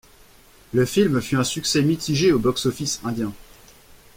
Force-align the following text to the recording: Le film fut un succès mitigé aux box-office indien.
Le 0.73 0.83
film 0.83 1.21
fut 1.21 1.35
un 1.37 1.43
succès 1.43 1.83
mitigé 1.83 2.31
aux 2.31 2.39
box-office 2.39 3.01
indien. 3.03 3.31